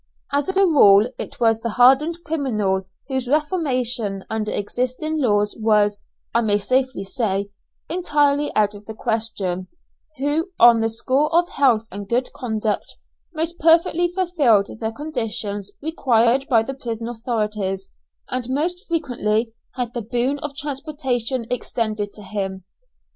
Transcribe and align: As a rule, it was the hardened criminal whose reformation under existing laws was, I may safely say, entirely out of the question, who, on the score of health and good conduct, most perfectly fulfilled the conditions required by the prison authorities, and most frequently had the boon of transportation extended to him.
As 0.31 0.49
a 0.57 0.63
rule, 0.65 1.07
it 1.19 1.39
was 1.39 1.61
the 1.61 1.69
hardened 1.77 2.23
criminal 2.25 2.85
whose 3.07 3.27
reformation 3.27 4.25
under 4.31 4.51
existing 4.51 5.21
laws 5.21 5.55
was, 5.59 6.01
I 6.33 6.41
may 6.41 6.57
safely 6.57 7.03
say, 7.03 7.49
entirely 7.87 8.51
out 8.55 8.73
of 8.73 8.85
the 8.87 8.95
question, 8.95 9.67
who, 10.17 10.49
on 10.59 10.81
the 10.81 10.89
score 10.89 11.31
of 11.35 11.49
health 11.49 11.85
and 11.91 12.09
good 12.09 12.33
conduct, 12.33 12.95
most 13.35 13.59
perfectly 13.59 14.07
fulfilled 14.11 14.69
the 14.79 14.91
conditions 14.91 15.73
required 15.83 16.47
by 16.49 16.63
the 16.63 16.73
prison 16.73 17.07
authorities, 17.07 17.87
and 18.27 18.49
most 18.49 18.87
frequently 18.87 19.53
had 19.75 19.93
the 19.93 20.01
boon 20.01 20.39
of 20.39 20.57
transportation 20.57 21.45
extended 21.51 22.11
to 22.13 22.23
him. 22.23 22.63